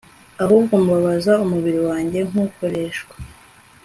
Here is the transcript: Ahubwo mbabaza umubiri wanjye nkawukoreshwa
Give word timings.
Ahubwo 0.43 0.73
mbabaza 0.83 1.33
umubiri 1.45 1.79
wanjye 1.89 2.19
nkawukoreshwa 2.27 3.15